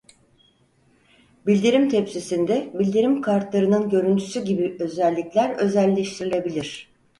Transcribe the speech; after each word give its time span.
Bildirim 1.47 1.89
tepsisinde 1.89 2.71
bildirim 2.79 3.21
kartlarının 3.21 3.89
görüntüsü 3.89 4.41
gibi 4.43 4.77
özellikler 4.79 5.49
özelleştirilebilir. 5.55 6.89